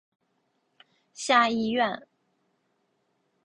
[1.13, 2.07] 下议院。